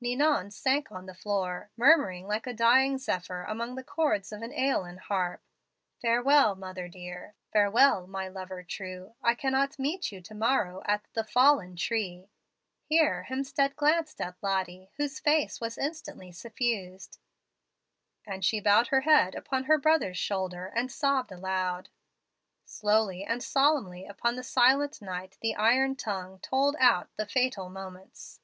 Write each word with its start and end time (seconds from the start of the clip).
"Ninon 0.00 0.50
sank 0.50 0.90
on 0.90 1.06
the 1.06 1.14
floor, 1.14 1.70
murmuring 1.76 2.26
like 2.26 2.48
a 2.48 2.52
dying 2.52 2.98
zephyr 2.98 3.44
among 3.44 3.76
the 3.76 3.84
chords 3.84 4.32
of 4.32 4.42
an 4.42 4.50
AEolian 4.50 4.98
harp, 4.98 5.40
'Farewell, 6.02 6.56
mother 6.56 6.88
dear. 6.88 7.36
Farewell, 7.52 8.08
my 8.08 8.26
lover 8.26 8.64
true. 8.64 9.14
I 9.22 9.36
cannot 9.36 9.78
meet 9.78 10.10
you 10.10 10.20
to 10.22 10.34
morrow 10.34 10.82
at 10.86 11.04
the 11.12 11.22
FALLEN 11.22 11.76
TREE' 11.76 12.28
(here 12.82 13.26
Hemstead 13.30 13.76
glanced 13.76 14.20
at 14.20 14.34
Lottie, 14.42 14.90
whose 14.96 15.20
face 15.20 15.60
was 15.60 15.78
instantly 15.78 16.32
suffused); 16.32 17.20
and 18.26 18.44
she 18.44 18.58
bowed 18.58 18.88
her 18.88 19.02
bead 19.06 19.36
upon 19.36 19.66
her 19.66 19.78
brother's 19.78 20.18
shoulder, 20.18 20.66
and 20.66 20.90
sobbed 20.90 21.30
aloud. 21.30 21.90
"Slowly 22.64 23.22
and 23.22 23.40
solemnly 23.40 24.04
upon 24.04 24.34
the 24.34 24.42
silent 24.42 25.00
night 25.00 25.38
the 25.40 25.54
iron 25.54 25.94
tongue 25.94 26.40
tolled 26.40 26.74
out 26.80 27.08
the 27.16 27.24
fatal 27.24 27.68
moments. 27.70 28.40